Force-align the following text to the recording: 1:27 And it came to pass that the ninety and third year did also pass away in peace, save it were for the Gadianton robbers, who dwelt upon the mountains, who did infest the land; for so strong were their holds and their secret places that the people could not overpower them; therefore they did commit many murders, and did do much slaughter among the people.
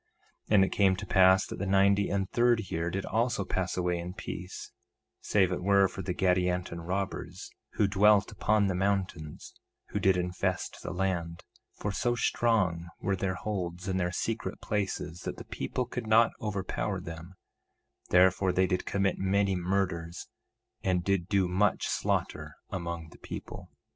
1:27 0.49 0.55
And 0.55 0.65
it 0.65 0.71
came 0.71 0.95
to 0.95 1.05
pass 1.05 1.45
that 1.45 1.59
the 1.59 1.65
ninety 1.67 2.09
and 2.09 2.27
third 2.31 2.71
year 2.71 2.89
did 2.89 3.05
also 3.05 3.45
pass 3.45 3.77
away 3.77 3.99
in 3.99 4.15
peace, 4.15 4.71
save 5.19 5.51
it 5.51 5.61
were 5.61 5.87
for 5.87 6.01
the 6.01 6.15
Gadianton 6.15 6.81
robbers, 6.87 7.51
who 7.73 7.87
dwelt 7.87 8.31
upon 8.31 8.65
the 8.65 8.73
mountains, 8.73 9.53
who 9.89 9.99
did 9.99 10.17
infest 10.17 10.81
the 10.81 10.89
land; 10.91 11.43
for 11.75 11.91
so 11.91 12.15
strong 12.15 12.87
were 12.99 13.15
their 13.15 13.35
holds 13.35 13.87
and 13.87 13.99
their 13.99 14.11
secret 14.11 14.59
places 14.59 15.19
that 15.19 15.37
the 15.37 15.45
people 15.45 15.85
could 15.85 16.07
not 16.07 16.31
overpower 16.41 16.99
them; 16.99 17.35
therefore 18.09 18.51
they 18.51 18.65
did 18.65 18.87
commit 18.87 19.19
many 19.19 19.55
murders, 19.55 20.29
and 20.83 21.03
did 21.03 21.27
do 21.27 21.47
much 21.47 21.85
slaughter 21.87 22.55
among 22.71 23.09
the 23.09 23.19
people. 23.19 23.69